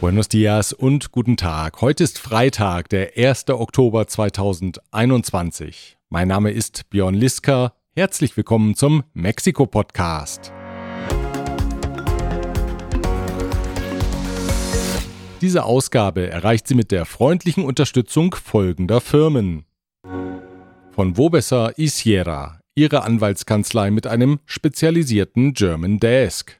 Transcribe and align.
Buenos 0.00 0.28
dias 0.28 0.72
und 0.72 1.12
guten 1.12 1.36
Tag. 1.36 1.82
Heute 1.82 2.04
ist 2.04 2.18
Freitag, 2.18 2.88
der 2.88 3.18
1. 3.18 3.50
Oktober 3.50 4.06
2021. 4.06 5.98
Mein 6.08 6.26
Name 6.26 6.52
ist 6.52 6.88
Björn 6.88 7.12
Liska. 7.12 7.74
Herzlich 7.94 8.34
willkommen 8.34 8.74
zum 8.74 9.04
Mexiko-Podcast. 9.12 10.54
Diese 15.42 15.64
Ausgabe 15.64 16.30
erreicht 16.30 16.66
sie 16.66 16.76
mit 16.76 16.92
der 16.92 17.04
freundlichen 17.04 17.66
Unterstützung 17.66 18.34
folgender 18.34 19.02
Firmen. 19.02 19.66
Von 20.92 21.18
Wobesser 21.18 21.78
y 21.78 21.90
Sierra, 21.90 22.60
ihre 22.74 23.02
Anwaltskanzlei 23.02 23.90
mit 23.90 24.06
einem 24.06 24.38
spezialisierten 24.46 25.52
German 25.52 25.98
Desk. 26.00 26.58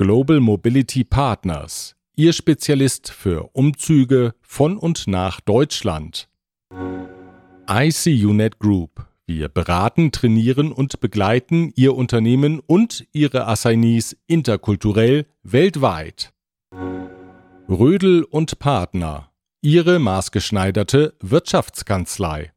Global 0.00 0.40
Mobility 0.40 1.04
Partners, 1.04 1.94
Ihr 2.16 2.32
Spezialist 2.32 3.10
für 3.10 3.50
Umzüge 3.52 4.34
von 4.40 4.78
und 4.78 5.06
nach 5.06 5.42
Deutschland. 5.42 6.30
ICUNet 7.68 8.58
Group. 8.58 9.06
Wir 9.26 9.50
beraten, 9.50 10.10
trainieren 10.10 10.72
und 10.72 11.00
begleiten 11.00 11.70
Ihr 11.76 11.94
Unternehmen 11.94 12.60
und 12.60 13.06
Ihre 13.12 13.46
Assignees 13.46 14.16
interkulturell 14.26 15.26
weltweit. 15.42 16.32
Rödel 17.68 18.24
und 18.24 18.58
Partner. 18.58 19.30
Ihre 19.60 19.98
maßgeschneiderte 19.98 21.12
Wirtschaftskanzlei. 21.20 22.52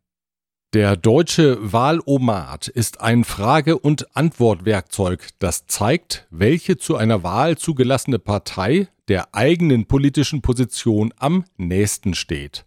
Der 0.74 0.96
deutsche 0.96 1.72
Wahlomat 1.72 2.68
ist 2.68 3.00
ein 3.00 3.26
Frage- 3.26 3.78
und 3.78 4.18
Antwortwerkzeug, 4.18 5.30
das 5.38 5.68
zeigt, 5.68 6.26
welche 6.32 6.78
zu 6.78 6.96
einer 6.96 7.22
Wahl 7.22 7.60
zugelassene 7.60 8.18
Partei 8.18 8.88
der 9.08 9.36
eigenen 9.36 9.86
politischen 9.86 10.42
Position 10.42 11.14
am 11.18 11.46
nächsten 11.58 12.16
steht. 12.16 12.66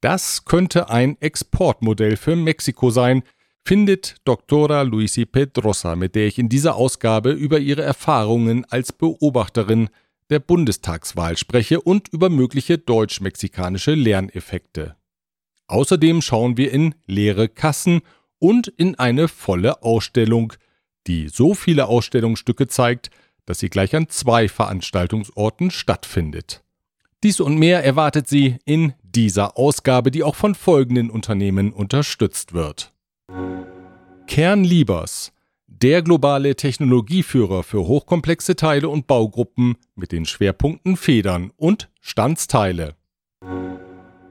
Das 0.00 0.44
könnte 0.44 0.90
ein 0.90 1.16
Exportmodell 1.20 2.16
für 2.16 2.34
Mexiko 2.34 2.90
sein, 2.90 3.22
findet 3.64 4.16
Dr. 4.24 4.82
Luisi 4.82 5.24
Pedrosa, 5.24 5.94
mit 5.94 6.16
der 6.16 6.26
ich 6.26 6.40
in 6.40 6.48
dieser 6.48 6.74
Ausgabe 6.74 7.30
über 7.30 7.60
ihre 7.60 7.82
Erfahrungen 7.82 8.64
als 8.64 8.92
Beobachterin 8.92 9.88
der 10.30 10.40
Bundestagswahl 10.40 11.36
spreche 11.36 11.80
und 11.80 12.08
über 12.08 12.28
mögliche 12.28 12.76
deutsch-mexikanische 12.76 13.94
Lerneffekte. 13.94 14.96
Außerdem 15.68 16.22
schauen 16.22 16.56
wir 16.56 16.72
in 16.72 16.94
leere 17.06 17.48
Kassen 17.48 18.00
und 18.38 18.68
in 18.68 18.94
eine 18.96 19.28
volle 19.28 19.82
Ausstellung, 19.82 20.52
die 21.06 21.28
so 21.28 21.54
viele 21.54 21.86
Ausstellungsstücke 21.86 22.68
zeigt, 22.68 23.10
dass 23.46 23.60
sie 23.60 23.70
gleich 23.70 23.94
an 23.94 24.08
zwei 24.08 24.48
Veranstaltungsorten 24.48 25.70
stattfindet. 25.70 26.62
Dies 27.22 27.40
und 27.40 27.56
mehr 27.58 27.82
erwartet 27.82 28.28
Sie 28.28 28.56
in 28.64 28.92
dieser 29.02 29.56
Ausgabe, 29.56 30.10
die 30.10 30.22
auch 30.22 30.34
von 30.34 30.54
folgenden 30.54 31.10
Unternehmen 31.10 31.72
unterstützt 31.72 32.52
wird. 32.52 32.92
Kernliebers, 34.26 35.32
der 35.66 36.02
globale 36.02 36.56
Technologieführer 36.56 37.62
für 37.62 37.86
hochkomplexe 37.86 38.56
Teile 38.56 38.88
und 38.88 39.06
Baugruppen 39.06 39.76
mit 39.94 40.12
den 40.12 40.26
Schwerpunkten 40.26 40.96
Federn 40.96 41.52
und 41.56 41.88
Standsteile. 42.00 42.96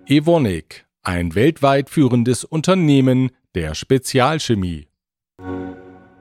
Evonik, 0.05 0.84
ein 1.05 1.35
weltweit 1.35 1.89
führendes 1.89 2.43
Unternehmen 2.43 3.31
der 3.53 3.75
Spezialchemie. 3.75 4.87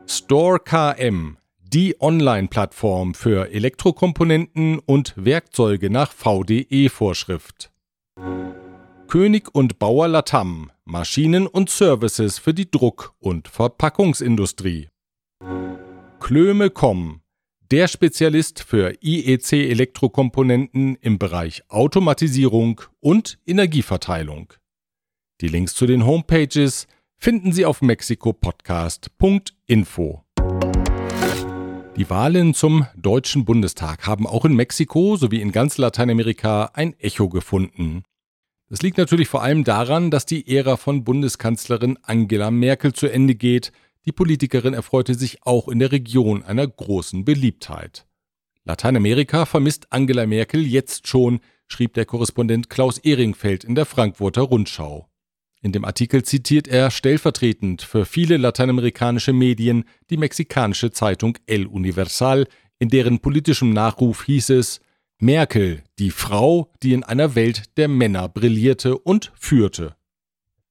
Store 0.07 0.61
KM, 0.61 1.39
die 1.63 2.01
Online-Plattform 2.01 3.15
für 3.15 3.51
Elektrokomponenten 3.51 4.79
und 4.79 5.14
Werkzeuge 5.17 5.89
nach 5.89 6.13
VDE-Vorschrift. 6.13 7.73
König 9.08 9.55
und 9.55 9.79
Bauer 9.79 10.08
Latam, 10.08 10.70
Maschinen 10.85 11.47
und 11.47 11.70
Services 11.70 12.39
für 12.39 12.53
die 12.53 12.70
Druck- 12.70 13.14
und 13.20 13.48
Verpackungsindustrie. 13.48 14.89
Klöme.com, 16.20 17.23
der 17.70 17.89
Spezialist 17.89 18.63
für 18.63 18.92
IEC-Elektrokomponenten 19.03 20.97
im 21.01 21.19
Bereich 21.19 21.63
Automatisierung 21.69 22.83
und 23.01 23.39
Energieverteilung. 23.47 24.53
Die 25.40 25.48
Links 25.48 25.74
zu 25.74 25.86
den 25.86 26.06
Homepages 26.06 26.86
finden 27.17 27.52
Sie 27.52 27.67
auf 27.67 27.83
mexikopodcast.info. 27.83 30.22
Die 31.96 32.11
Wahlen 32.11 32.55
zum 32.55 32.86
Deutschen 32.96 33.45
Bundestag 33.45 34.06
haben 34.06 34.28
auch 34.28 34.45
in 34.45 34.55
Mexiko 34.55 35.17
sowie 35.17 35.40
in 35.40 35.50
ganz 35.50 35.78
Lateinamerika 35.78 36.70
ein 36.74 36.98
Echo 37.00 37.28
gefunden. 37.28 38.05
Das 38.68 38.83
liegt 38.83 38.96
natürlich 38.96 39.28
vor 39.28 39.42
allem 39.42 39.64
daran, 39.64 40.11
dass 40.11 40.24
die 40.24 40.56
Ära 40.56 40.77
von 40.77 41.02
Bundeskanzlerin 41.02 41.98
Angela 42.02 42.51
Merkel 42.51 42.92
zu 42.92 43.08
Ende 43.08 43.34
geht. 43.34 43.72
Die 44.06 44.12
Politikerin 44.12 44.74
erfreute 44.74 45.14
sich 45.14 45.45
auch 45.45 45.68
in 45.68 45.80
der 45.80 45.90
Region 45.90 46.45
einer 46.45 46.66
großen 46.66 47.24
Beliebtheit. 47.24 48.06
Lateinamerika 48.64 49.46
vermisst 49.46 49.92
Angela 49.92 50.27
Merkel 50.27 50.66
jetzt 50.66 51.08
schon, 51.08 51.40
schrieb 51.66 51.95
der 51.95 52.06
Korrespondent 52.06 52.70
Klaus 52.70 52.98
Ehringfeld 52.98 53.64
in 53.64 53.74
der 53.74 53.84
Frankfurter 53.84 54.42
Rundschau. 54.42 55.08
In 55.64 55.73
dem 55.73 55.86
Artikel 55.86 56.23
zitiert 56.23 56.69
er 56.69 56.91
stellvertretend 56.91 57.80
für 57.80 58.05
viele 58.05 58.36
lateinamerikanische 58.36 59.33
Medien 59.33 59.85
die 60.11 60.19
mexikanische 60.19 60.91
Zeitung 60.91 61.39
El 61.47 61.64
Universal, 61.64 62.47
in 62.79 62.91
deren 62.91 63.20
politischem 63.20 63.70
Nachruf 63.70 64.25
hieß 64.25 64.51
es 64.51 64.80
Merkel, 65.19 65.83
die 65.98 66.11
Frau, 66.11 66.70
die 66.83 66.92
in 66.92 67.02
einer 67.02 67.35
Welt 67.35 67.79
der 67.79 67.89
Männer 67.89 68.29
brillierte 68.29 68.98
und 68.98 69.33
führte. 69.36 69.97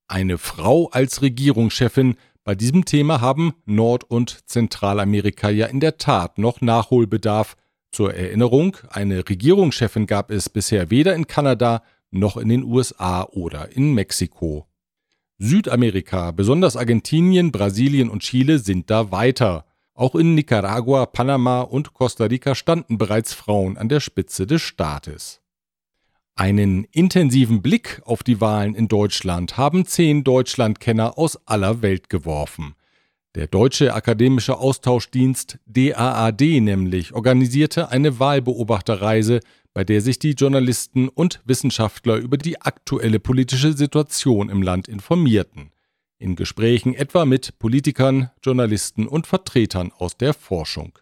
Eine 0.07 0.37
Frau 0.37 0.89
als 0.89 1.23
Regierungschefin, 1.23 2.15
bei 2.43 2.53
diesem 2.53 2.85
Thema 2.85 3.19
haben 3.19 3.53
Nord- 3.65 4.03
und 4.03 4.47
Zentralamerika 4.47 5.49
ja 5.49 5.65
in 5.65 5.79
der 5.79 5.97
Tat 5.97 6.37
noch 6.37 6.61
Nachholbedarf. 6.61 7.55
Zur 7.91 8.13
Erinnerung, 8.13 8.77
eine 8.89 9.27
Regierungschefin 9.27 10.05
gab 10.05 10.29
es 10.29 10.49
bisher 10.49 10.91
weder 10.91 11.15
in 11.15 11.25
Kanada 11.25 11.81
noch 12.11 12.37
in 12.37 12.49
den 12.49 12.63
USA 12.63 13.23
oder 13.23 13.75
in 13.75 13.95
Mexiko. 13.95 14.67
Südamerika, 15.37 16.31
besonders 16.31 16.77
Argentinien, 16.77 17.51
Brasilien 17.51 18.09
und 18.09 18.21
Chile 18.21 18.59
sind 18.59 18.89
da 18.89 19.11
weiter. 19.11 19.65
Auch 19.95 20.15
in 20.15 20.35
Nicaragua, 20.35 21.05
Panama 21.05 21.61
und 21.61 21.93
Costa 21.93 22.25
Rica 22.25 22.55
standen 22.55 22.97
bereits 22.97 23.33
Frauen 23.33 23.77
an 23.77 23.89
der 23.89 23.99
Spitze 23.99 24.47
des 24.47 24.61
Staates. 24.61 25.41
Einen 26.35 26.85
intensiven 26.85 27.61
Blick 27.61 28.01
auf 28.05 28.23
die 28.23 28.41
Wahlen 28.41 28.73
in 28.73 28.87
Deutschland 28.87 29.57
haben 29.57 29.85
zehn 29.85 30.23
Deutschlandkenner 30.23 31.17
aus 31.17 31.39
aller 31.45 31.83
Welt 31.83 32.09
geworfen. 32.09 32.75
Der 33.35 33.47
Deutsche 33.47 33.93
Akademische 33.93 34.57
Austauschdienst 34.57 35.59
DAAD 35.65 36.41
nämlich 36.61 37.13
organisierte 37.13 37.89
eine 37.89 38.19
Wahlbeobachterreise 38.19 39.41
bei 39.73 39.83
der 39.83 40.01
sich 40.01 40.19
die 40.19 40.31
Journalisten 40.31 41.09
und 41.09 41.41
Wissenschaftler 41.45 42.17
über 42.17 42.37
die 42.37 42.61
aktuelle 42.61 43.19
politische 43.19 43.73
Situation 43.73 44.49
im 44.49 44.61
Land 44.61 44.87
informierten, 44.87 45.71
in 46.17 46.35
Gesprächen 46.35 46.93
etwa 46.93 47.25
mit 47.25 47.57
Politikern, 47.59 48.29
Journalisten 48.43 49.07
und 49.07 49.27
Vertretern 49.27 49.91
aus 49.91 50.17
der 50.17 50.33
Forschung. 50.33 50.99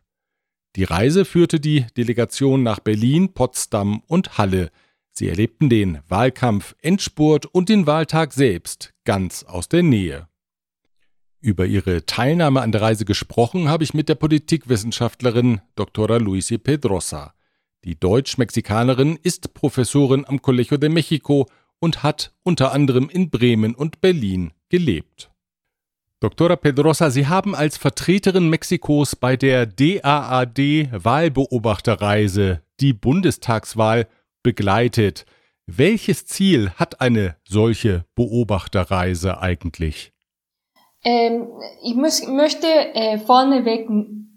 Die 0.78 0.86
Reise 0.86 1.26
führte 1.26 1.59
die 1.59 1.86
Delegation 1.98 2.64
nach 2.64 2.80
Berlin, 2.80 3.34
Potsdam 3.34 4.02
und 4.08 4.38
Halle. 4.38 4.72
Sie 5.12 5.28
erlebten 5.28 5.70
den 5.70 6.00
Wahlkampf 6.08 6.76
Endspurt 6.80 7.46
und 7.46 7.68
den 7.68 7.88
Wahltag 7.88 8.32
selbst 8.32 8.94
ganz 9.03 9.44
aus 9.44 9.68
der 9.68 9.84
Nähe. 9.84 10.30
Über 11.41 11.66
ihre 11.66 12.06
Teilnahme 12.06 12.62
an 12.62 12.72
der 12.72 12.82
Reise 12.82 13.03
gesprochen 13.03 13.67
habe 13.67 13.84
ich 13.84 13.94
mit 13.94 14.08
der 14.08 14.16
Politikwissenschaftlerin 14.16 15.59
Dr. 15.76 16.20
Luisi 16.20 16.58
Pedrosa. 16.58 17.34
Die 17.83 17.99
Deutsch-Mexikanerin 17.99 19.17
ist 19.23 19.55
Professorin 19.55 20.25
am 20.28 20.41
Colegio 20.41 20.78
de 20.78 20.89
Mexico 20.89 21.47
und 21.79 22.03
hat 22.03 22.31
unter 22.43 22.73
anderem 22.73 23.09
in 23.09 23.31
Bremen 23.31 23.73
und 23.73 24.01
Berlin 24.01 24.51
gelebt. 24.69 25.31
Dr. 26.19 26.55
Pedrosa, 26.57 27.09
Sie 27.09 27.25
haben 27.25 27.55
als 27.55 27.78
Vertreterin 27.78 28.49
Mexikos 28.49 29.16
bei 29.16 29.35
der 29.35 29.66
DAAD 29.66 30.59
Wahlbeobachterreise 30.91 32.61
die 32.79 32.93
Bundestagswahl 32.93 34.07
begleitet. 34.43 35.25
Welches 35.66 36.28
Ziel 36.28 36.69
hat 36.75 37.01
eine 37.01 37.37
solche 37.43 38.05
Beobachterreise 38.13 39.41
eigentlich? 39.41 40.13
Ähm, 41.03 41.47
ich 41.83 41.95
muss, 41.95 42.28
möchte 42.28 42.67
äh, 42.67 43.17
vorneweg 43.17 43.89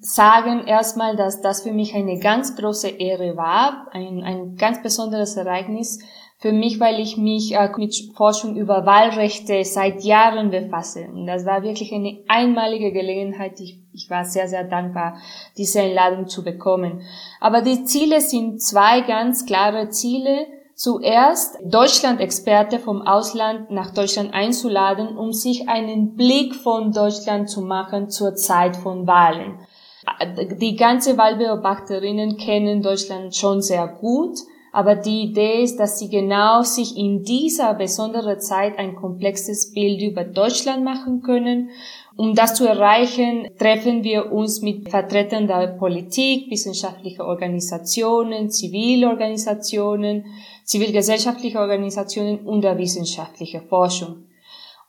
sagen 0.04 0.66
erstmal, 0.66 1.16
dass 1.16 1.40
das 1.40 1.62
für 1.62 1.72
mich 1.72 1.94
eine 1.94 2.18
ganz 2.18 2.56
große 2.56 2.88
Ehre 2.88 3.38
war, 3.38 3.88
ein, 3.90 4.22
ein 4.22 4.56
ganz 4.56 4.82
besonderes 4.82 5.34
Ereignis 5.36 5.98
für 6.40 6.52
mich, 6.52 6.78
weil 6.78 7.00
ich 7.00 7.16
mich 7.16 7.54
äh, 7.54 7.70
mit 7.78 7.94
Forschung 8.14 8.54
über 8.54 8.84
Wahlrechte 8.84 9.64
seit 9.64 10.02
Jahren 10.02 10.50
befasse. 10.50 11.08
Und 11.10 11.26
das 11.26 11.46
war 11.46 11.62
wirklich 11.62 11.90
eine 11.94 12.18
einmalige 12.28 12.92
Gelegenheit. 12.92 13.58
Ich, 13.60 13.80
ich 13.94 14.10
war 14.10 14.26
sehr, 14.26 14.46
sehr 14.46 14.64
dankbar, 14.64 15.16
diese 15.56 15.80
Einladung 15.80 16.28
zu 16.28 16.44
bekommen. 16.44 17.00
Aber 17.40 17.62
die 17.62 17.84
Ziele 17.84 18.20
sind 18.20 18.60
zwei 18.60 19.00
ganz 19.00 19.46
klare 19.46 19.88
Ziele. 19.88 20.46
Zuerst 20.74 21.56
Deutschland-Experte 21.64 22.78
vom 22.78 23.00
Ausland 23.00 23.70
nach 23.70 23.94
Deutschland 23.94 24.34
einzuladen, 24.34 25.16
um 25.16 25.32
sich 25.32 25.70
einen 25.70 26.14
Blick 26.14 26.54
von 26.54 26.92
Deutschland 26.92 27.48
zu 27.48 27.62
machen 27.62 28.10
zur 28.10 28.34
Zeit 28.34 28.76
von 28.76 29.06
Wahlen. 29.06 29.60
Die 30.60 30.76
ganze 30.76 31.16
Wahlbeobachterinnen 31.16 32.36
kennen 32.36 32.82
Deutschland 32.82 33.34
schon 33.34 33.62
sehr 33.62 33.86
gut 33.86 34.38
aber 34.74 34.96
die 34.96 35.22
Idee 35.22 35.62
ist, 35.62 35.78
dass 35.78 36.00
sie 36.00 36.08
genau 36.08 36.62
sich 36.62 36.96
in 36.96 37.22
dieser 37.22 37.74
besonderen 37.74 38.40
Zeit 38.40 38.76
ein 38.76 38.96
komplexes 38.96 39.72
Bild 39.72 40.02
über 40.02 40.24
Deutschland 40.24 40.82
machen 40.82 41.22
können. 41.22 41.70
Um 42.16 42.34
das 42.34 42.54
zu 42.54 42.66
erreichen, 42.66 43.46
treffen 43.56 44.02
wir 44.02 44.32
uns 44.32 44.62
mit 44.62 44.88
Vertretern 44.88 45.46
der 45.46 45.68
Politik, 45.78 46.50
wissenschaftlicher 46.50 47.24
Organisationen, 47.24 48.50
Zivilorganisationen, 48.50 50.24
zivilgesellschaftliche 50.64 51.60
Organisationen 51.60 52.40
und 52.40 52.62
der 52.62 52.76
wissenschaftlichen 52.76 53.62
Forschung. 53.68 54.24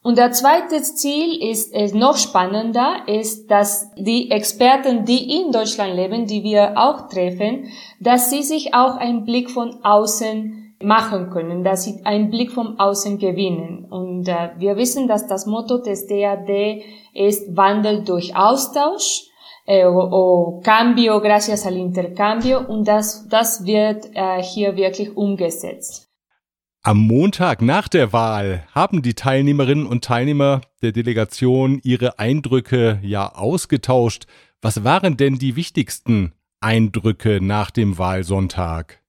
Und 0.05 0.19
der 0.19 0.31
zweite 0.33 0.83
Ziel 0.83 1.41
ist, 1.49 1.73
ist 1.73 1.95
noch 1.95 2.15
spannender, 2.15 3.07
ist, 3.07 3.49
dass 3.49 3.89
die 3.97 4.29
Experten, 4.29 5.03
die 5.03 5.41
in 5.41 5.51
Deutschland 5.51 5.95
leben, 5.95 6.27
die 6.27 6.43
wir 6.43 6.73
auch 6.77 7.09
treffen, 7.09 7.71
dass 7.99 8.29
sie 8.29 8.43
sich 8.43 8.75
auch 8.75 8.97
einen 8.97 9.25
Blick 9.25 9.49
von 9.49 9.83
außen 9.83 10.75
machen 10.83 11.31
können, 11.31 11.63
dass 11.63 11.85
sie 11.85 12.05
einen 12.05 12.29
Blick 12.29 12.51
von 12.51 12.79
außen 12.79 13.17
gewinnen. 13.17 13.87
Und 13.89 14.27
äh, 14.27 14.51
wir 14.59 14.77
wissen, 14.77 15.07
dass 15.07 15.25
das 15.25 15.47
Motto 15.47 15.79
des 15.79 16.05
DAD 16.05 16.83
ist 17.15 17.57
Wandel 17.57 18.03
durch 18.03 18.35
Austausch 18.35 19.31
äh, 19.65 19.87
o, 19.87 19.97
o 19.97 20.61
Cambio 20.63 21.19
gracias 21.19 21.65
al 21.65 21.77
intercambio 21.77 22.59
und 22.59 22.87
das, 22.87 23.27
das 23.27 23.65
wird 23.65 24.05
äh, 24.13 24.39
hier 24.43 24.75
wirklich 24.75 25.17
umgesetzt. 25.17 26.04
Am 26.87 26.99
Montag 26.99 27.63
nach 27.63 27.87
der 27.87 28.13
Wahl 28.13 28.61
haben 28.75 29.01
die 29.01 29.15
Teilnehmerinnen 29.15 29.87
und 29.87 30.03
Teilnehmer 30.03 30.61
der 30.83 30.91
Delegation 30.91 31.81
ihre 31.83 32.19
Eindrücke 32.19 32.99
ja 33.01 33.33
ausgetauscht. 33.33 34.27
Was 34.61 34.83
waren 34.83 35.17
denn 35.17 35.39
die 35.39 35.55
wichtigsten 35.55 36.33
Eindrücke 36.61 37.39
nach 37.41 37.71
dem 37.71 37.97
Wahlsonntag? 37.97 38.99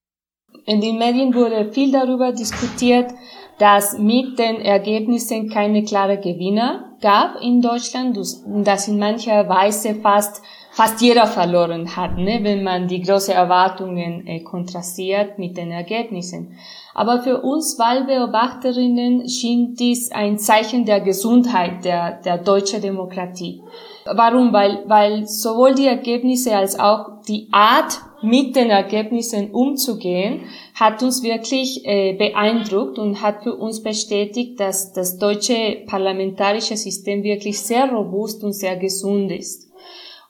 In 0.65 0.81
den 0.81 0.97
Medien 0.97 1.35
wurde 1.35 1.71
viel 1.71 1.93
darüber 1.93 2.33
diskutiert, 2.33 3.13
dass 3.59 3.99
mit 3.99 4.39
den 4.39 4.57
Ergebnissen 4.63 5.51
keine 5.51 5.85
klare 5.85 6.17
Gewinner 6.17 6.97
gab 7.03 7.43
in 7.43 7.61
Deutschland 7.61 8.17
dass 8.65 8.89
in 8.89 8.99
mancher 8.99 9.51
Weise 9.51 9.97
fast 9.97 10.41
fast 10.77 11.01
jeder 11.01 11.27
verloren 11.27 11.97
hat, 11.97 12.19
ne, 12.19 12.41
wenn 12.43 12.63
man 12.63 12.87
die 12.87 13.01
großen 13.01 13.33
Erwartungen 13.33 14.27
äh, 14.27 14.41
kontrastiert 14.41 15.39
mit 15.39 15.57
den 15.57 15.71
Ergebnissen. 15.71 16.59
Aber 16.93 17.23
für 17.23 17.41
uns 17.41 17.79
Wahlbeobachterinnen 17.79 19.27
schien 19.27 19.75
dies 19.75 20.13
ein 20.13 20.39
Zeichen 20.39 20.85
der 20.85 21.01
Gesundheit 21.01 21.83
der, 21.87 22.21
der 22.21 22.37
deutschen 22.37 22.83
Demokratie. 22.83 23.63
Warum? 24.05 24.53
Weil, 24.53 24.85
weil 24.87 25.27
sowohl 25.27 25.75
die 25.75 25.87
Ergebnisse 25.87 26.55
als 26.55 26.79
auch 26.79 27.23
die 27.27 27.49
Art, 27.53 27.99
mit 28.23 28.57
den 28.57 28.71
Ergebnissen 28.71 29.51
umzugehen, 29.53 30.41
hat 30.75 31.03
uns 31.03 31.23
wirklich 31.23 31.87
äh, 31.87 32.15
beeindruckt 32.15 32.99
und 32.99 33.23
hat 33.23 33.43
für 33.43 33.55
uns 33.55 33.83
bestätigt, 33.83 34.59
dass 34.59 34.93
das 34.93 35.19
deutsche 35.19 35.85
parlamentarische 35.87 36.77
System 36.77 37.23
wirklich 37.23 37.61
sehr 37.61 37.91
robust 37.91 38.43
und 38.43 38.53
sehr 38.53 38.77
gesund 38.77 39.31
ist. 39.31 39.66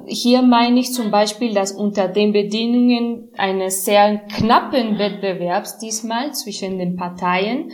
Hier 0.05 0.43
meine 0.43 0.81
ich 0.81 0.93
zum 0.93 1.11
Beispiel, 1.11 1.55
dass 1.55 1.73
unter 1.73 2.09
den 2.09 2.33
Bedingungen 2.33 3.31
eines 3.37 3.85
sehr 3.85 4.19
knappen 4.19 4.99
Wettbewerbs 4.99 5.79
diesmal 5.79 6.33
zwischen 6.35 6.79
den 6.79 6.97
Parteien 6.97 7.73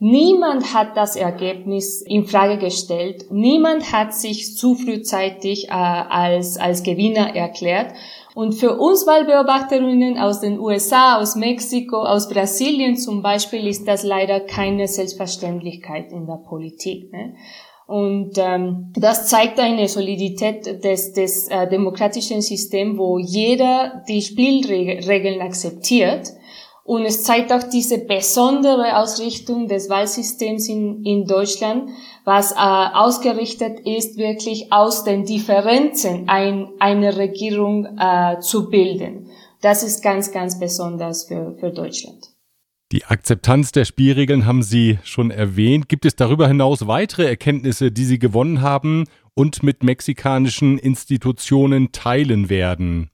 Niemand 0.00 0.74
hat 0.74 0.96
das 0.96 1.16
Ergebnis 1.16 2.02
in 2.02 2.24
Frage 2.24 2.58
gestellt. 2.58 3.24
Niemand 3.30 3.92
hat 3.92 4.14
sich 4.14 4.56
zu 4.56 4.76
frühzeitig 4.76 5.70
äh, 5.70 5.72
als, 5.72 6.56
als 6.56 6.84
Gewinner 6.84 7.34
erklärt. 7.34 7.92
Und 8.36 8.52
für 8.52 8.78
uns 8.78 9.08
Wahlbeobachterinnen 9.08 10.16
aus 10.16 10.40
den 10.40 10.60
USA, 10.60 11.18
aus 11.18 11.34
Mexiko, 11.34 11.96
aus 11.96 12.28
Brasilien 12.28 12.96
zum 12.96 13.22
Beispiel 13.22 13.66
ist 13.66 13.88
das 13.88 14.04
leider 14.04 14.38
keine 14.38 14.86
Selbstverständlichkeit 14.86 16.12
in 16.12 16.26
der 16.26 16.44
Politik. 16.48 17.12
Ne? 17.12 17.34
Und 17.88 18.36
ähm, 18.36 18.92
das 18.94 19.28
zeigt 19.28 19.58
eine 19.58 19.88
Solidität 19.88 20.84
des, 20.84 21.14
des 21.14 21.48
äh, 21.48 21.66
demokratischen 21.70 22.42
Systems, 22.42 22.98
wo 22.98 23.18
jeder 23.18 24.04
die 24.06 24.20
Spielregeln 24.20 25.40
akzeptiert. 25.40 26.28
Und 26.84 27.06
es 27.06 27.22
zeigt 27.24 27.50
auch 27.50 27.62
diese 27.62 27.96
besondere 27.96 28.98
Ausrichtung 28.98 29.68
des 29.68 29.88
Wahlsystems 29.88 30.68
in, 30.68 31.02
in 31.02 31.24
Deutschland, 31.24 31.88
was 32.26 32.52
äh, 32.52 32.56
ausgerichtet 32.56 33.80
ist, 33.86 34.18
wirklich 34.18 34.70
aus 34.70 35.04
den 35.04 35.24
Differenzen 35.24 36.28
ein, 36.28 36.68
eine 36.80 37.16
Regierung 37.16 37.86
äh, 37.98 38.38
zu 38.40 38.68
bilden. 38.68 39.30
Das 39.62 39.82
ist 39.82 40.02
ganz, 40.02 40.30
ganz 40.30 40.60
besonders 40.60 41.24
für, 41.24 41.56
für 41.58 41.70
Deutschland. 41.70 42.37
Die 42.90 43.04
Akzeptanz 43.04 43.70
der 43.72 43.84
Spielregeln 43.84 44.46
haben 44.46 44.62
Sie 44.62 44.98
schon 45.02 45.30
erwähnt. 45.30 45.90
Gibt 45.90 46.06
es 46.06 46.16
darüber 46.16 46.48
hinaus 46.48 46.86
weitere 46.86 47.26
Erkenntnisse, 47.26 47.92
die 47.92 48.04
Sie 48.04 48.18
gewonnen 48.18 48.62
haben 48.62 49.04
und 49.34 49.62
mit 49.62 49.82
mexikanischen 49.82 50.78
Institutionen 50.78 51.92
teilen 51.92 52.48
werden? 52.48 53.10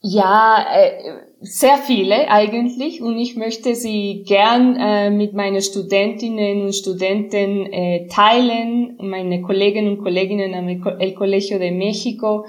Ja, 0.00 0.64
äh, 0.74 0.92
sehr 1.40 1.78
viele 1.78 2.28
eigentlich 2.28 3.00
und 3.00 3.18
ich 3.18 3.36
möchte 3.36 3.74
sie 3.74 4.24
gern 4.26 4.76
äh, 4.76 5.10
mit 5.10 5.32
meinen 5.32 5.60
Studentinnen 5.60 6.62
und 6.62 6.72
Studenten 6.72 7.72
äh, 7.72 8.06
teilen, 8.06 8.96
meine 9.00 9.42
Kolleginnen 9.42 9.96
und 9.96 10.02
Kollegen 10.04 10.54
am 10.54 10.68
El 10.68 11.14
Colegio 11.14 11.58
de 11.58 11.72
México 11.72 12.44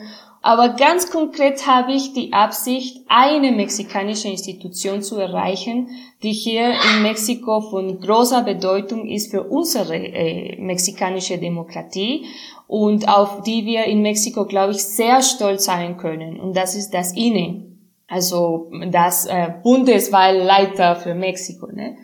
aber 0.50 0.70
ganz 0.70 1.12
konkret 1.12 1.68
habe 1.68 1.94
ich 1.94 2.14
die 2.14 2.34
Absicht, 2.34 3.06
eine 3.08 3.52
mexikanische 3.52 4.30
Institution 4.30 5.04
zu 5.04 5.18
erreichen, 5.18 5.90
die 6.24 6.32
hier 6.32 6.72
in 6.72 7.04
Mexiko 7.04 7.62
von 7.62 8.00
großer 8.00 8.42
Bedeutung 8.42 9.08
ist 9.08 9.30
für 9.30 9.44
unsere 9.44 9.96
äh, 9.96 10.60
mexikanische 10.60 11.38
Demokratie 11.38 12.26
und 12.66 13.08
auf 13.08 13.44
die 13.44 13.68
wir 13.68 13.84
in 13.84 14.02
Mexiko, 14.02 14.46
glaube 14.46 14.72
ich, 14.72 14.84
sehr 14.84 15.22
stolz 15.22 15.66
sein 15.66 15.98
können. 15.98 16.40
Und 16.40 16.58
das 16.58 16.76
ist 16.76 16.96
das 16.96 17.16
INE, 17.16 17.66
also 18.08 18.72
das 18.92 19.28
äh, 19.28 19.54
Bundeswahlleiter 19.62 20.96
für 20.96 21.14
Mexiko. 21.14 21.68
Ne? 21.68 21.96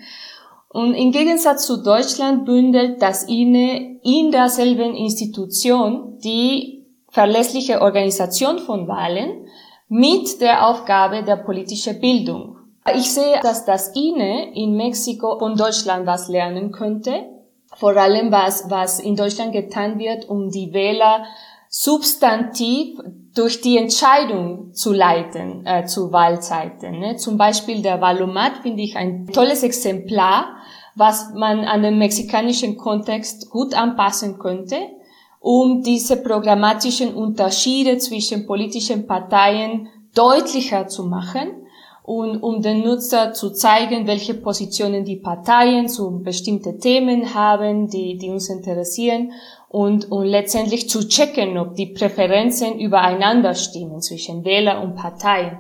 Und 0.70 0.94
im 0.94 1.12
Gegensatz 1.12 1.66
zu 1.66 1.82
Deutschland 1.82 2.46
bündelt 2.46 3.02
das 3.02 3.24
INE 3.28 4.02
in 4.04 4.30
derselben 4.30 4.94
Institution 4.94 6.20
die 6.24 6.75
verlässliche 7.16 7.82
Organisation 7.82 8.60
von 8.60 8.90
Wahlen 8.90 9.48
mit 9.88 10.42
der 10.42 10.68
Aufgabe 10.68 11.24
der 11.24 11.38
politischen 11.38 12.02
Bildung. 12.02 12.58
Ich 12.94 13.10
sehe, 13.14 13.40
dass 13.42 13.64
das 13.64 13.96
INE 13.96 14.54
in 14.54 14.76
Mexiko 14.76 15.40
von 15.40 15.56
Deutschland 15.56 16.06
was 16.06 16.28
lernen 16.28 16.74
könnte. 16.74 17.24
Vor 17.78 17.96
allem 17.96 18.34
was, 18.34 18.70
was 18.70 19.00
in 19.00 19.16
Deutschland 19.16 19.54
getan 19.54 19.98
wird, 19.98 20.28
um 20.28 20.50
die 20.50 20.74
Wähler 20.74 21.24
substantiv 21.70 23.00
durch 23.34 23.62
die 23.62 23.78
Entscheidung 23.78 24.74
zu 24.74 24.92
leiten 24.92 25.66
äh, 25.66 25.86
zu 25.86 26.12
Wahlzeiten. 26.12 27.00
Ne? 27.00 27.16
Zum 27.16 27.38
Beispiel 27.38 27.82
der 27.82 28.02
Valomat 28.02 28.58
finde 28.62 28.82
ich 28.82 28.98
ein 28.98 29.28
tolles 29.28 29.64
Exemplar, 29.64 30.58
was 30.96 31.34
man 31.34 31.64
an 31.64 31.82
den 31.82 31.98
mexikanischen 31.98 32.76
Kontext 32.76 33.50
gut 33.50 33.74
anpassen 33.74 34.38
könnte 34.38 34.76
um 35.46 35.84
diese 35.84 36.18
programmatischen 36.24 37.14
Unterschiede 37.14 38.00
zwischen 38.00 38.48
politischen 38.48 39.06
Parteien 39.06 39.90
deutlicher 40.16 40.88
zu 40.88 41.04
machen 41.04 41.68
und 42.02 42.42
um 42.42 42.64
den 42.64 42.84
Nutzer 42.84 43.32
zu 43.32 43.52
zeigen, 43.52 44.08
welche 44.08 44.34
Positionen 44.34 45.06
die 45.06 45.18
Parteien 45.18 45.88
zu 45.88 46.24
bestimmten 46.24 46.80
Themen 46.80 47.36
haben, 47.36 47.88
die, 47.88 48.18
die 48.18 48.32
uns 48.32 48.50
interessieren 48.50 49.34
und, 49.70 50.12
und 50.12 50.26
letztendlich 50.26 50.90
zu 50.90 51.08
checken, 51.08 51.60
ob 51.60 51.76
die 51.76 51.94
Präferenzen 51.94 52.80
übereinander 52.80 53.54
stimmen 53.54 54.02
zwischen 54.02 54.44
Wähler 54.46 54.82
und 54.82 54.96
Parteien. 54.96 55.60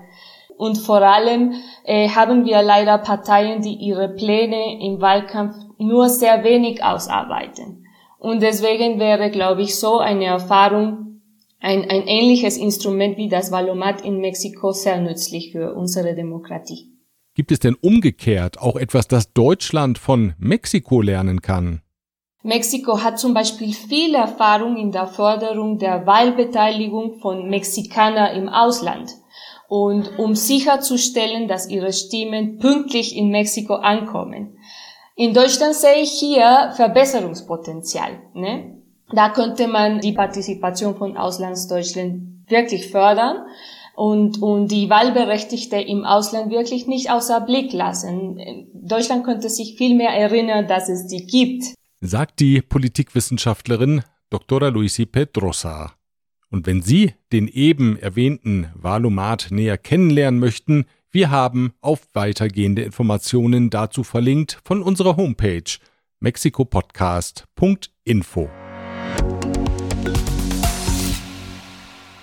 Und 0.58 0.80
vor 0.80 1.04
allem 1.04 1.54
äh, 1.84 2.10
haben 2.10 2.44
wir 2.46 2.63
leider 2.63 2.98
Parteien, 2.98 3.62
die 3.62 3.75
ihre 3.75 4.10
Pläne 4.10 4.82
im 4.82 5.00
Wahlkampf 5.00 5.58
nur 5.77 6.10
sehr 6.10 6.44
wenig 6.44 6.84
ausarbeiten. 6.84 7.85
Und 8.25 8.41
deswegen 8.41 9.00
wäre, 9.00 9.29
glaube 9.29 9.62
ich, 9.62 9.75
so 9.75 10.00
eine 10.00 10.25
Erfahrung, 10.25 11.22
ein, 11.60 11.88
ein 11.88 12.08
ähnliches 12.08 12.58
Instrument 12.58 13.17
wie 13.17 13.29
das 13.29 13.51
Valomat 13.51 14.01
in 14.01 14.20
Mexiko 14.20 14.72
sehr 14.72 15.00
nützlich 15.00 15.51
für 15.51 15.75
unsere 15.75 16.15
Demokratie. 16.15 16.91
Gibt 17.36 17.51
es 17.51 17.60
denn 17.60 17.75
umgekehrt 17.75 18.60
auch 18.60 18.77
etwas, 18.77 19.08
das 19.08 19.32
Deutschland 19.34 20.00
von 20.00 20.34
Mexiko 20.39 21.01
lernen 21.01 21.44
kann? 21.44 21.84
Mexiko 22.41 23.03
hat 23.03 23.20
zum 23.20 23.36
Beispiel 23.36 23.74
viel 23.74 24.15
Erfahrung 24.15 24.77
in 24.77 24.91
der 24.91 25.05
Förderung 25.05 25.77
der 25.77 26.08
Wahlbeteiligung 26.08 27.20
von 27.20 27.48
Mexikanern 27.48 28.36
im 28.36 28.50
Ausland. 28.50 29.12
Und 29.67 30.17
um 30.17 30.34
sicherzustellen, 30.34 31.48
dass 31.48 31.70
ihre 31.70 31.94
Stimmen 31.94 32.58
pünktlich 32.58 33.15
in 33.15 33.29
Mexiko 33.29 33.75
ankommen. 33.75 34.58
In 35.16 35.34
Deutschland 35.34 35.76
sehe 35.76 36.02
ich 36.02 36.12
hier 36.12 36.74
Verbesserungspotenzial. 36.76 38.22
Ne? 38.34 38.78
Da 39.14 39.30
könnte 39.30 39.68
man 39.68 40.02
die 40.02 40.14
Partizipation 40.14 40.96
von 40.96 41.16
Auslandsdeutschland 41.18 42.50
wirklich 42.50 42.92
fördern 42.92 43.46
und, 43.96 44.42
und 44.42 44.68
die 44.68 44.90
Wahlberechtigte 44.90 45.78
im 45.78 46.04
Ausland 46.04 46.52
wirklich 46.52 46.88
nicht 46.88 47.12
außer 47.12 47.42
Blick 47.42 47.72
lassen. 47.72 48.68
Deutschland 48.74 49.24
könnte 49.24 49.50
sich 49.50 49.78
viel 49.78 49.96
mehr 49.96 50.12
erinnern, 50.12 50.68
dass 50.68 50.90
es 50.90 51.08
die 51.08 51.26
gibt 51.26 51.76
sagt 52.08 52.40
die 52.40 52.62
Politikwissenschaftlerin 52.62 54.04
Dr. 54.30 54.72
Luisi 54.72 55.06
Pedrosa. 55.06 55.94
Und 56.50 56.68
wenn 56.68 56.82
Sie 56.82 57.14
den 57.32 57.48
eben 57.48 57.98
erwähnten 57.98 58.68
Valomat 58.76 59.48
näher 59.50 59.78
kennenlernen 59.78 60.40
möchten, 60.40 60.86
wir 61.16 61.32
haben 61.32 61.74
auf 61.80 62.02
weitergehende 62.14 62.82
Informationen 62.82 63.70
dazu 63.70 64.04
verlinkt 64.04 64.60
von 64.66 64.84
unserer 64.84 65.16
Homepage 65.16 65.64
mexikopodcast.info. 66.20 68.50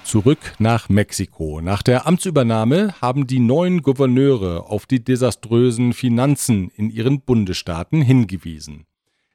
Zurück 0.04 0.38
nach 0.58 0.90
Mexiko. 0.90 1.62
Nach 1.62 1.82
der 1.82 2.06
Amtsübernahme 2.06 3.00
haben 3.00 3.26
die 3.26 3.38
neuen 3.38 3.80
Gouverneure 3.80 4.68
auf 4.68 4.84
die 4.84 5.02
desaströsen 5.02 5.94
Finanzen 5.94 6.70
in 6.76 6.90
ihren 6.90 7.22
Bundesstaaten 7.22 8.02
hingewiesen. 8.02 8.84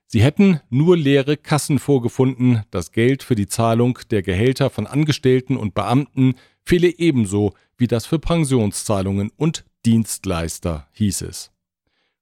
Sie 0.06 0.22
hätten 0.22 0.60
nur 0.70 0.96
leere 0.96 1.36
Kassen 1.36 1.80
vorgefunden, 1.80 2.62
das 2.70 2.92
Geld 2.92 3.24
für 3.24 3.34
die 3.34 3.48
Zahlung 3.48 3.98
der 4.12 4.22
Gehälter 4.22 4.70
von 4.70 4.86
Angestellten 4.86 5.58
und 5.58 5.74
Beamten 5.74 6.36
fehle 6.64 7.00
ebenso 7.00 7.56
wie 7.78 7.88
das 7.88 8.06
für 8.06 8.20
Pensionszahlungen 8.20 9.32
und 9.38 9.66
Dienstleister, 9.86 10.88
hieß 10.94 11.22
es. 11.22 11.52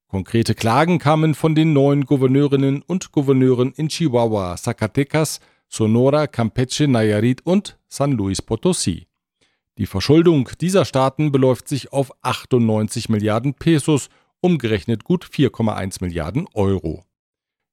Konkrete 0.08 0.54
Klagen 0.54 0.98
kamen 0.98 1.34
von 1.34 1.54
den 1.54 1.72
neuen 1.72 2.04
Gouverneurinnen 2.04 2.82
und 2.82 3.10
Gouverneuren 3.10 3.72
in 3.72 3.88
Chihuahua, 3.88 4.56
Zacatecas, 4.56 5.40
Sonora, 5.68 6.26
Campeche, 6.28 6.86
Nayarit 6.86 7.44
und 7.44 7.76
San 7.88 8.12
Luis 8.12 8.40
Potosí. 8.40 9.06
Die 9.78 9.86
Verschuldung 9.86 10.48
dieser 10.60 10.84
Staaten 10.84 11.32
beläuft 11.32 11.68
sich 11.68 11.92
auf 11.92 12.12
98 12.22 13.08
Milliarden 13.08 13.54
Pesos, 13.54 14.08
umgerechnet 14.40 15.04
gut 15.04 15.26
4,1 15.26 16.02
Milliarden 16.02 16.46
Euro. 16.54 17.04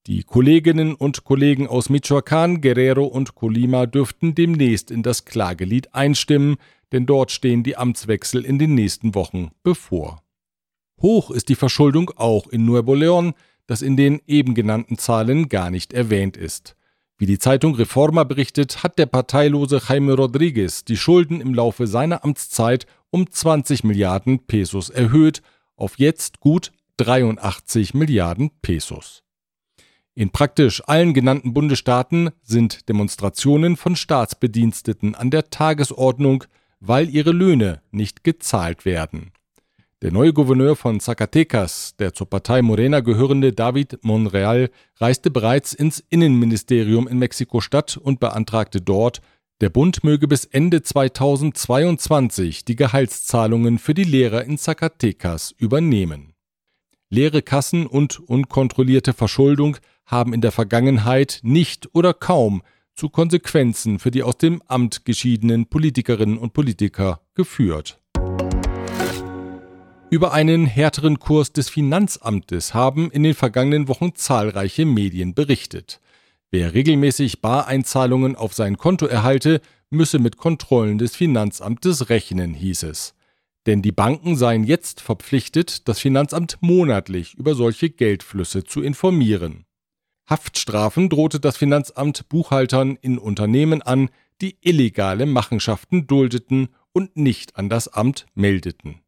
Die 0.08 0.24
Kolleginnen 0.24 0.96
und 0.96 1.24
Kollegen 1.24 1.68
aus 1.68 1.90
Michoacán, 1.90 2.60
Guerrero 2.60 3.06
und 3.06 3.36
Colima 3.36 3.86
dürften 3.86 4.36
demnächst 4.36 4.92
in 4.92 5.02
das 5.02 5.24
Klagelied 5.24 5.96
einstimmen, 5.96 6.58
denn 6.94 7.06
dort 7.06 7.32
stehen 7.32 7.64
die 7.64 7.76
Amtswechsel 7.76 8.46
in 8.46 8.60
den 8.60 8.76
nächsten 8.76 9.16
Wochen 9.16 9.52
bevor. 9.64 10.24
Hoch 11.02 11.32
ist 11.32 11.50
die 11.50 11.56
Verschuldung 11.56 12.12
auch 12.16 12.48
in 12.48 12.66
Nuevo 12.66 12.94
León, 12.94 13.34
das 13.66 13.82
in 13.82 13.98
den 13.98 14.22
eben 14.28 14.54
genannten 14.54 14.98
Zahlen 14.98 15.50
gar 15.50 15.70
nicht 15.70 15.92
erwähnt 15.92 16.38
ist. 16.38 16.76
Wie 17.18 17.26
die 17.26 17.40
Zeitung 17.40 17.76
Reforma 17.76 18.24
berichtet, 18.24 18.84
hat 18.84 18.98
der 18.98 19.06
parteilose 19.06 19.82
Jaime 19.88 20.14
Rodriguez 20.14 20.86
die 20.86 20.98
Schulden 20.98 21.42
im 21.42 21.54
Laufe 21.54 21.88
seiner 21.88 22.24
Amtszeit 22.24 22.86
um 23.10 23.30
20 23.30 23.84
Milliarden 23.84 24.46
Pesos 24.46 24.90
erhöht, 24.90 25.42
auf 25.76 25.98
jetzt 25.98 26.40
gut 26.40 26.72
83 26.98 27.94
Milliarden 27.94 28.52
Pesos. 28.62 29.24
In 30.16 30.30
praktisch 30.30 30.84
allen 30.88 31.14
genannten 31.14 31.54
Bundesstaaten 31.54 32.30
sind 32.44 32.88
Demonstrationen 32.88 33.78
von 33.78 33.96
Staatsbediensteten 33.96 35.16
an 35.16 35.32
der 35.32 35.50
Tagesordnung, 35.50 36.44
weil 36.86 37.10
ihre 37.10 37.32
Löhne 37.32 37.82
nicht 37.92 38.24
gezahlt 38.26 38.84
werden. 38.84 39.32
Der 40.02 40.12
neue 40.12 40.34
Gouverneur 40.34 40.76
von 40.76 41.00
Zacatecas, 41.00 41.96
der 41.98 42.14
zur 42.14 42.30
Partei 42.30 42.62
Morena 42.62 43.00
gehörende 43.00 43.54
David 43.54 44.04
Monreal, 44.04 44.70
reiste 44.98 45.32
bereits 45.32 45.74
ins 45.74 46.04
Innenministerium 46.10 47.08
in 47.08 47.20
Mexiko-Stadt 47.20 47.96
und 47.96 48.20
beantragte 48.20 48.82
dort, 48.82 49.22
der 49.62 49.70
Bund 49.70 50.04
möge 50.04 50.28
bis 50.28 50.44
Ende 50.44 50.82
2022 50.84 52.66
die 52.66 52.76
Gehaltszahlungen 52.76 53.80
für 53.80 53.94
die 53.94 54.04
Lehrer 54.04 54.44
in 54.44 54.58
Zacatecas 54.58 55.56
übernehmen. 55.58 56.34
Leere 57.10 57.42
Kassen 57.42 57.88
und 57.88 58.20
unkontrollierte 58.20 59.14
Verschuldung 59.14 59.78
haben 60.06 60.34
in 60.34 60.42
der 60.42 60.52
Vergangenheit 60.52 61.40
nicht 61.44 61.96
oder 61.96 62.14
kaum 62.14 62.62
zu 62.96 63.10
Konsequenzen 63.10 64.00
für 64.00 64.12
die 64.12 64.24
aus 64.24 64.38
dem 64.38 64.62
Amt 64.68 65.06
geschiedenen 65.06 65.68
Politikerinnen 65.68 66.38
und 66.38 66.54
Politiker 66.54 67.22
geführt. 67.36 68.00
Über 70.10 70.32
einen 70.32 70.68
härteren 70.68 71.18
Kurs 71.18 71.54
des 71.54 71.70
Finanzamtes 71.70 72.76
haben 72.76 73.10
in 73.10 73.24
den 73.24 73.34
vergangenen 73.34 73.88
Wochen 73.88 74.14
zahlreiche 74.14 74.86
Medien 74.86 75.34
berichtet. 75.34 76.02
Wer 76.52 76.76
regelmäßig 76.76 77.42
Bareinzahlungen 77.42 78.36
auf 78.36 78.54
sein 78.54 78.78
Konto 78.78 79.08
erhalte, 79.08 79.60
müsse 79.90 80.20
mit 80.20 80.38
Kontrollen 80.38 81.00
des 81.00 81.16
Finanzamtes 81.16 82.10
rechnen, 82.10 82.54
hieß 82.54 82.84
es. 82.84 83.16
Denn 83.66 83.82
die 83.82 83.92
Banken 83.92 84.36
seien 84.36 84.64
jetzt 84.64 85.02
verpflichtet, 85.02 85.88
das 85.88 86.00
Finanzamt 86.00 86.58
monatlich 86.62 87.34
über 87.34 87.56
solche 87.56 87.90
Geldflüsse 87.90 88.64
zu 88.66 88.84
informieren. 88.84 89.66
Haftstrafen 90.30 91.10
drohte 91.10 91.40
das 91.40 91.58
Finanzamt 91.58 92.30
Buchhaltern 92.30 92.98
in 93.02 93.18
Unternehmen 93.18 93.82
an, 93.82 94.10
die 94.42 94.58
illegale 94.62 95.26
Machenschaften 95.26 96.08
duldeten 96.08 96.70
und 96.94 97.18
nicht 97.18 97.58
an 97.58 97.70
das 97.70 97.88
Amt 97.88 98.26
meldeten. 98.34 99.02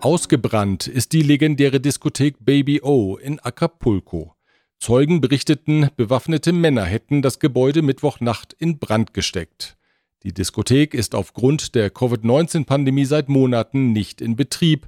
Ausgebrannt 0.00 0.86
ist 0.86 1.12
die 1.12 1.22
legendäre 1.22 1.80
Diskothek 1.80 2.36
Baby 2.40 2.82
O 2.82 3.16
in 3.16 3.40
Acapulco. 3.40 4.34
Zeugen 4.78 5.20
berichteten, 5.20 5.88
bewaffnete 5.96 6.52
Männer 6.52 6.84
hätten 6.84 7.20
das 7.20 7.40
Gebäude 7.40 7.82
Mittwochnacht 7.82 8.52
in 8.52 8.78
Brand 8.78 9.12
gesteckt. 9.12 9.76
Die 10.22 10.32
Diskothek 10.32 10.94
ist 10.94 11.16
aufgrund 11.16 11.74
der 11.74 11.90
Covid-19-Pandemie 11.90 13.04
seit 13.04 13.28
Monaten 13.28 13.92
nicht 13.92 14.20
in 14.20 14.36
Betrieb, 14.36 14.86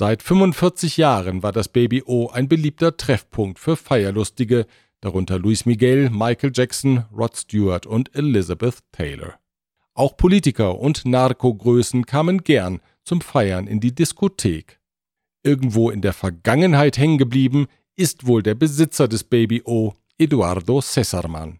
Seit 0.00 0.22
45 0.22 0.96
Jahren 0.96 1.42
war 1.42 1.50
das 1.50 1.66
Baby 1.66 2.04
O 2.06 2.28
ein 2.28 2.46
beliebter 2.46 2.96
Treffpunkt 2.96 3.58
für 3.58 3.76
Feierlustige, 3.76 4.68
darunter 5.00 5.40
Luis 5.40 5.66
Miguel, 5.66 6.08
Michael 6.08 6.52
Jackson, 6.54 7.04
Rod 7.12 7.36
Stewart 7.36 7.84
und 7.84 8.14
Elizabeth 8.14 8.78
Taylor. 8.92 9.40
Auch 9.94 10.16
Politiker 10.16 10.78
und 10.78 11.04
Narkogrößen 11.04 12.06
kamen 12.06 12.44
gern 12.44 12.80
zum 13.02 13.20
Feiern 13.20 13.66
in 13.66 13.80
die 13.80 13.92
Diskothek. 13.92 14.78
Irgendwo 15.42 15.90
in 15.90 16.00
der 16.00 16.12
Vergangenheit 16.12 16.96
hängen 16.96 17.18
geblieben 17.18 17.66
ist 17.96 18.24
wohl 18.24 18.44
der 18.44 18.54
Besitzer 18.54 19.08
des 19.08 19.24
Baby 19.24 19.62
O, 19.64 19.94
Eduardo 20.16 20.80
Cesarman. 20.80 21.58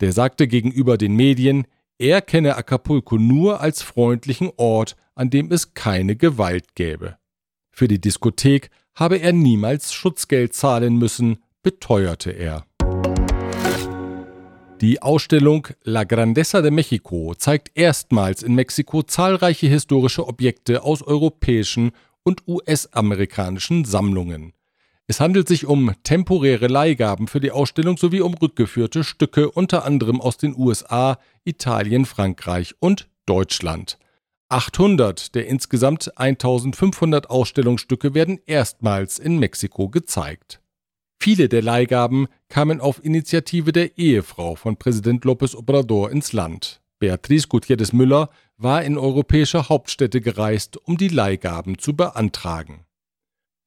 Der 0.00 0.12
sagte 0.12 0.48
gegenüber 0.48 0.96
den 0.96 1.16
Medien, 1.16 1.66
er 1.98 2.22
kenne 2.22 2.56
Acapulco 2.56 3.18
nur 3.18 3.60
als 3.60 3.82
freundlichen 3.82 4.50
Ort, 4.56 4.96
an 5.14 5.28
dem 5.28 5.52
es 5.52 5.74
keine 5.74 6.16
Gewalt 6.16 6.74
gäbe. 6.74 7.18
Für 7.76 7.88
die 7.88 8.00
Diskothek 8.00 8.70
habe 8.94 9.16
er 9.16 9.32
niemals 9.32 9.92
Schutzgeld 9.92 10.54
zahlen 10.54 10.96
müssen, 10.96 11.38
beteuerte 11.64 12.30
er. 12.30 12.64
Die 14.80 15.02
Ausstellung 15.02 15.66
La 15.82 16.04
Grandeza 16.04 16.62
de 16.62 16.70
México 16.70 17.34
zeigt 17.36 17.72
erstmals 17.74 18.44
in 18.44 18.54
Mexiko 18.54 19.02
zahlreiche 19.02 19.66
historische 19.66 20.28
Objekte 20.28 20.84
aus 20.84 21.02
europäischen 21.02 21.90
und 22.22 22.46
US-amerikanischen 22.46 23.84
Sammlungen. 23.84 24.52
Es 25.08 25.18
handelt 25.18 25.48
sich 25.48 25.66
um 25.66 25.92
temporäre 26.04 26.68
Leihgaben 26.68 27.26
für 27.26 27.40
die 27.40 27.50
Ausstellung 27.50 27.96
sowie 27.96 28.20
um 28.20 28.34
rückgeführte 28.34 29.02
Stücke 29.02 29.50
unter 29.50 29.84
anderem 29.84 30.20
aus 30.20 30.36
den 30.36 30.56
USA, 30.56 31.18
Italien, 31.42 32.04
Frankreich 32.04 32.76
und 32.78 33.08
Deutschland. 33.26 33.98
800 34.48 35.34
der 35.34 35.46
insgesamt 35.46 36.18
1500 36.18 37.30
Ausstellungsstücke 37.30 38.14
werden 38.14 38.38
erstmals 38.46 39.18
in 39.18 39.38
Mexiko 39.38 39.88
gezeigt. 39.88 40.60
Viele 41.18 41.48
der 41.48 41.62
Leihgaben 41.62 42.28
kamen 42.48 42.80
auf 42.80 43.02
Initiative 43.02 43.72
der 43.72 43.96
Ehefrau 43.96 44.56
von 44.56 44.76
Präsident 44.76 45.24
López 45.24 45.56
Obrador 45.56 46.10
ins 46.10 46.32
Land. 46.32 46.82
Beatriz 46.98 47.48
Gutierrez 47.48 47.92
Müller 47.92 48.28
war 48.56 48.84
in 48.84 48.98
europäische 48.98 49.68
Hauptstädte 49.68 50.20
gereist, 50.20 50.76
um 50.76 50.96
die 50.96 51.08
Leihgaben 51.08 51.78
zu 51.78 51.96
beantragen. 51.96 52.84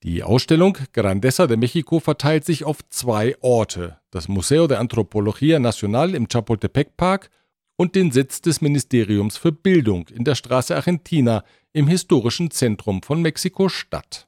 Die 0.04 0.22
Ausstellung 0.22 0.78
Grandeza 0.94 1.48
de 1.48 1.58
México 1.58 2.00
verteilt 2.00 2.46
sich 2.46 2.64
auf 2.64 2.88
zwei 2.90 3.36
Orte, 3.42 3.98
das 4.12 4.28
Museo 4.28 4.68
de 4.68 4.78
Antropología 4.78 5.58
Nacional 5.58 6.14
im 6.14 6.28
Chapultepec 6.28 6.96
Park 6.96 7.32
und 7.78 7.96
den 7.96 8.12
Sitz 8.12 8.42
des 8.42 8.60
Ministeriums 8.60 9.38
für 9.38 9.52
Bildung 9.52 10.08
in 10.10 10.24
der 10.24 10.36
Straße 10.36 10.76
Argentina 10.76 11.46
im 11.72 11.88
historischen 11.88 12.52
Zentrum 12.52 13.02
von 13.02 13.22
Mexiko-Stadt. 13.22 14.28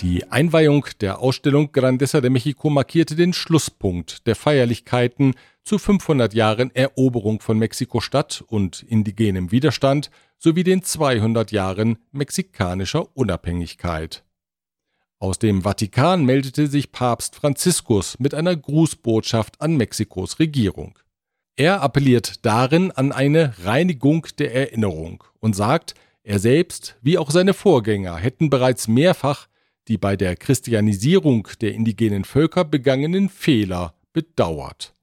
Die 0.00 0.30
Einweihung 0.30 0.86
der 1.00 1.18
Ausstellung 1.18 1.72
Grandeza 1.72 2.20
de 2.20 2.30
Mexico 2.30 2.70
markierte 2.70 3.16
den 3.16 3.32
Schlusspunkt 3.32 4.28
der 4.28 4.36
Feierlichkeiten 4.36 5.34
zu 5.64 5.76
500 5.76 6.34
Jahren 6.34 6.72
Eroberung 6.72 7.40
von 7.40 7.58
Mexiko-Stadt 7.58 8.44
und 8.46 8.84
indigenem 8.84 9.50
Widerstand 9.50 10.10
sowie 10.38 10.62
den 10.62 10.84
200 10.84 11.50
Jahren 11.50 11.98
mexikanischer 12.12 13.16
Unabhängigkeit. 13.16 14.22
Aus 15.18 15.40
dem 15.40 15.62
Vatikan 15.62 16.24
meldete 16.24 16.68
sich 16.68 16.92
Papst 16.92 17.34
Franziskus 17.34 18.20
mit 18.20 18.34
einer 18.34 18.54
Grußbotschaft 18.54 19.60
an 19.60 19.76
Mexikos 19.76 20.38
Regierung. 20.38 20.96
Er 21.58 21.82
appelliert 21.82 22.46
darin 22.46 22.92
an 22.92 23.10
eine 23.10 23.52
Reinigung 23.64 24.28
der 24.38 24.54
Erinnerung 24.54 25.24
und 25.40 25.56
sagt, 25.56 25.94
er 26.22 26.38
selbst 26.38 26.96
wie 27.02 27.18
auch 27.18 27.32
seine 27.32 27.52
Vorgänger 27.52 28.16
hätten 28.16 28.48
bereits 28.48 28.86
mehrfach 28.86 29.48
die 29.88 29.98
bei 29.98 30.16
der 30.16 30.36
Christianisierung 30.36 31.48
der 31.60 31.72
indigenen 31.72 32.24
Völker 32.24 32.64
begangenen 32.64 33.28
Fehler 33.28 33.94
bedauert. 34.12 34.94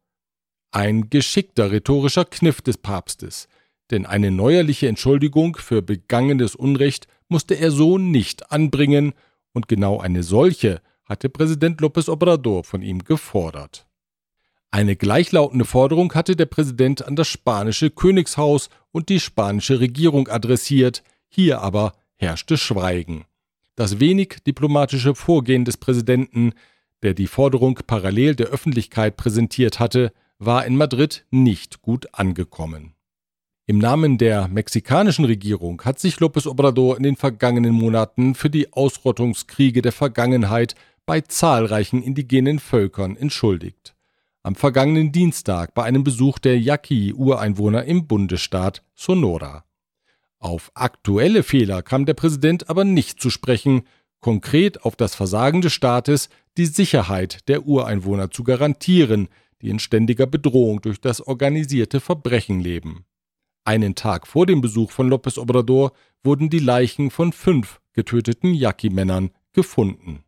Ein 0.71 1.09
geschickter 1.09 1.71
rhetorischer 1.71 2.25
Kniff 2.25 2.61
des 2.61 2.77
Papstes, 2.77 3.47
denn 3.91 4.05
eine 4.05 4.31
neuerliche 4.31 4.87
Entschuldigung 4.87 5.57
für 5.57 5.81
begangenes 5.81 6.55
Unrecht 6.55 7.07
musste 7.27 7.55
er 7.55 7.71
so 7.71 7.97
nicht 7.97 8.51
anbringen, 8.51 9.13
und 9.53 9.67
genau 9.67 9.99
eine 9.99 10.21
solche 10.21 10.81
hatte 11.05 11.29
Präsident 11.29 11.81
López 11.81 12.09
Obrador 12.09 12.63
von 12.63 12.81
ihm 12.81 13.03
gefordert. 13.03 13.87
Eine 14.75 14.97
gleichlautende 14.97 15.63
Forderung 15.63 16.13
hatte 16.15 16.35
der 16.35 16.47
Präsident 16.47 17.07
an 17.07 17.15
das 17.15 17.29
spanische 17.29 17.89
Königshaus 17.89 18.69
und 18.91 19.07
die 19.07 19.21
spanische 19.21 19.79
Regierung 19.79 20.27
adressiert, 20.27 21.01
hier 21.29 21.61
aber 21.61 21.93
herrschte 22.17 22.57
Schweigen. 22.57 23.23
Das 23.77 24.01
wenig 24.01 24.39
diplomatische 24.45 25.15
Vorgehen 25.15 25.63
des 25.63 25.77
Präsidenten, 25.77 26.51
der 27.03 27.13
die 27.13 27.27
Forderung 27.27 27.79
parallel 27.87 28.35
der 28.35 28.47
Öffentlichkeit 28.47 29.15
präsentiert 29.15 29.79
hatte, 29.79 30.11
war 30.39 30.65
in 30.65 30.75
Madrid 30.75 31.25
nicht 31.31 31.81
gut 31.81 32.07
angekommen. 32.11 32.95
Im 33.67 33.77
Namen 33.77 34.17
der 34.17 34.49
mexikanischen 34.49 35.23
Regierung 35.23 35.83
hat 35.85 35.99
sich 35.99 36.17
López 36.17 36.49
Obrador 36.49 36.97
in 36.97 37.03
den 37.03 37.15
vergangenen 37.15 37.71
Monaten 37.71 38.35
für 38.35 38.49
die 38.49 38.73
Ausrottungskriege 38.73 39.81
der 39.81 39.93
Vergangenheit 39.93 40.75
bei 41.05 41.21
zahlreichen 41.21 42.03
indigenen 42.03 42.59
Völkern 42.59 43.15
entschuldigt. 43.15 43.94
Am 44.45 44.53
vergangenen 44.53 45.11
Dienstag 45.11 45.73
bei 45.73 45.81
einem 45.85 46.03
Besuch 46.03 46.37
der 46.37 46.59
Yaqui-Ureinwohner 46.59 47.85
im 47.85 48.05
Bundesstaat 48.05 48.83
Sonora. 48.93 49.65
Auf 50.37 50.69
aktuelle 50.75 51.41
Fehler 51.41 51.81
kam 51.81 52.05
der 52.05 52.13
Präsident 52.13 52.69
aber 52.69 52.83
nicht 52.83 53.19
zu 53.19 53.31
sprechen, 53.31 53.87
konkret 54.19 54.83
auf 54.83 54.95
das 54.95 55.15
Versagen 55.15 55.61
des 55.61 55.73
Staates, 55.73 56.29
die 56.57 56.67
Sicherheit 56.67 57.47
der 57.47 57.65
Ureinwohner 57.65 58.29
zu 58.29 58.43
garantieren, 58.43 59.29
die 59.63 59.69
in 59.69 59.79
ständiger 59.79 60.27
Bedrohung 60.27 60.79
durch 60.79 61.01
das 61.01 61.21
organisierte 61.21 61.99
Verbrechen 61.99 62.59
leben. 62.59 63.05
Einen 63.63 63.95
Tag 63.95 64.27
vor 64.27 64.45
dem 64.45 64.61
Besuch 64.61 64.91
von 64.91 65.11
López 65.11 65.39
Obrador 65.39 65.91
wurden 66.23 66.51
die 66.51 66.59
Leichen 66.59 67.09
von 67.09 67.31
fünf 67.31 67.81
getöteten 67.93 68.53
Yaqui-Männern 68.53 69.31
gefunden. 69.53 70.24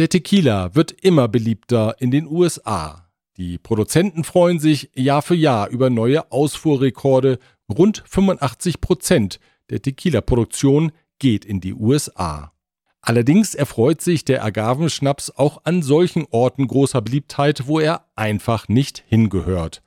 Der 0.00 0.08
Tequila 0.08 0.74
wird 0.74 0.92
immer 0.92 1.28
beliebter 1.28 1.94
in 1.98 2.10
den 2.10 2.26
USA. 2.26 3.10
Die 3.36 3.58
Produzenten 3.58 4.24
freuen 4.24 4.58
sich 4.58 4.88
Jahr 4.94 5.20
für 5.20 5.34
Jahr 5.34 5.68
über 5.68 5.90
neue 5.90 6.32
Ausfuhrrekorde. 6.32 7.38
Rund 7.70 8.02
85 8.06 8.80
Prozent 8.80 9.40
der 9.68 9.82
Tequila-Produktion 9.82 10.92
geht 11.18 11.44
in 11.44 11.60
die 11.60 11.74
USA. 11.74 12.54
Allerdings 13.02 13.54
erfreut 13.54 14.00
sich 14.00 14.24
der 14.24 14.42
Agavenschnaps 14.42 15.36
auch 15.36 15.66
an 15.66 15.82
solchen 15.82 16.26
Orten 16.30 16.66
großer 16.66 17.02
Beliebtheit, 17.02 17.66
wo 17.66 17.78
er 17.78 18.06
einfach 18.16 18.68
nicht 18.68 19.04
hingehört. 19.06 19.82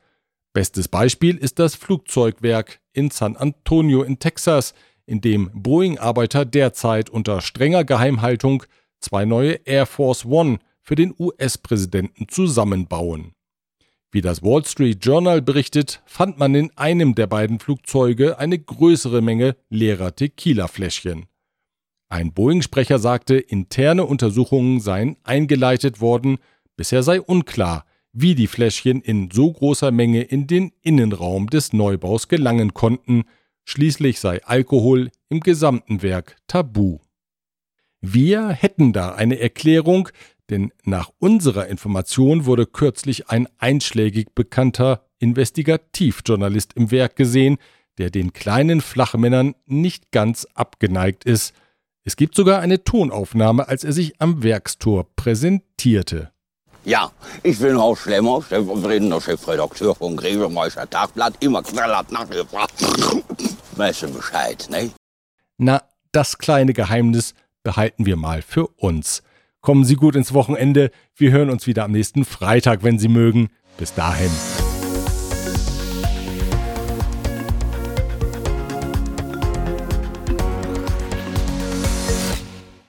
Bestes 0.54 0.90
Beispiel 0.90 1.38
ist 1.38 1.58
das 1.58 1.74
Flugzeugwerk 1.74 2.82
in 2.92 3.10
San 3.10 3.36
Antonio 3.36 4.04
in 4.04 4.20
Texas, 4.20 4.76
in 5.08 5.22
dem 5.22 5.50
Boeing-Arbeiter 5.56 6.46
derzeit 6.46 7.10
unter 7.10 7.42
strenger 7.42 7.84
Geheimhaltung 7.84 8.64
zwei 9.04 9.26
neue 9.26 9.54
Air 9.66 9.86
Force 9.86 10.26
One 10.26 10.60
für 10.82 10.96
den 10.96 11.14
US-Präsidenten 11.18 12.28
zusammenbauen. 12.28 13.34
Wie 14.12 14.22
das 14.22 14.44
Wall 14.44 14.64
Street 14.66 15.04
Journal 15.04 15.42
berichtet, 15.42 16.02
fand 16.06 16.38
man 16.38 16.54
in 16.54 16.72
einem 16.78 17.16
der 17.16 17.28
beiden 17.28 17.60
Flugzeuge 17.60 18.38
eine 18.38 18.60
größere 18.60 19.22
Menge 19.22 19.56
leerer 19.70 20.16
Tequila-Fläschchen. 20.16 21.26
Ein 22.10 22.32
Boeing-Sprecher 22.32 23.00
sagte, 23.00 23.38
interne 23.38 24.06
Untersuchungen 24.06 24.80
seien 24.82 25.18
eingeleitet 25.24 26.00
worden, 26.00 26.38
bisher 26.76 27.02
sei 27.02 27.20
unklar, 27.20 27.86
wie 28.12 28.36
die 28.36 28.46
Fläschchen 28.46 29.02
in 29.02 29.32
so 29.32 29.52
großer 29.52 29.90
Menge 29.90 30.22
in 30.22 30.46
den 30.46 30.72
Innenraum 30.84 31.50
des 31.50 31.74
Neubaus 31.74 32.28
gelangen 32.28 32.76
konnten, 32.76 33.24
schließlich 33.66 34.20
sei 34.20 34.44
Alkohol 34.44 35.10
im 35.30 35.40
gesamten 35.40 36.04
Werk 36.04 36.38
tabu. 36.46 37.00
Wir 38.06 38.50
hätten 38.50 38.92
da 38.92 39.16
eine 39.16 39.40
Erklärung, 39.40 40.10
denn 40.50 40.74
nach 40.84 41.10
unserer 41.20 41.68
Information 41.68 42.46
wurde 42.46 42.66
kürzlich 42.66 43.30
ein 43.30 43.48
einschlägig 43.60 44.36
bekannter 44.36 45.06
Investigativjournalist 45.20 46.74
im 46.74 46.92
Werk 46.92 47.16
gesehen, 47.16 47.60
der 47.98 48.10
den 48.10 48.34
kleinen 48.34 48.82
Flachmännern 48.82 49.56
nicht 49.68 50.12
ganz 50.12 50.46
abgeneigt 50.54 51.24
ist. 51.24 51.54
Es 52.04 52.18
gibt 52.18 52.36
sogar 52.36 52.60
eine 52.60 52.84
Tonaufnahme, 52.84 53.70
als 53.70 53.86
er 53.86 53.94
sich 53.94 54.20
am 54.20 54.44
Werkstor 54.44 55.08
präsentierte. 55.16 56.34
Ja, 56.84 57.10
ich 57.42 57.58
bin 57.58 57.78
Horst 57.78 58.02
Schlemmer, 58.02 58.42
stellvertretender 58.42 59.22
Chefredakteur 59.22 59.96
vom 59.96 60.18
Grevemeister 60.18 60.90
Tagblatt, 60.90 61.36
immer 61.40 61.64
knallhart 61.64 62.12
nachgefragt. 62.12 62.74
Weißt 63.78 64.02
du 64.02 64.12
Bescheid, 64.12 64.68
ne? 64.70 64.92
Na, 65.58 65.82
das 66.12 66.38
kleine 66.38 66.74
Geheimnis 66.74 67.34
behalten 67.64 68.06
wir 68.06 68.16
mal 68.16 68.42
für 68.42 68.68
uns. 68.68 69.24
Kommen 69.62 69.86
Sie 69.86 69.96
gut 69.96 70.16
ins 70.16 70.34
Wochenende. 70.34 70.92
Wir 71.16 71.32
hören 71.32 71.50
uns 71.50 71.68
wieder 71.68 71.86
am 71.86 71.92
nächsten 71.92 72.26
Freitag, 72.26 72.84
wenn 72.84 73.00
Sie 73.00 73.08
mögen. 73.08 73.50
Bis 73.78 73.94
dahin. 73.94 74.30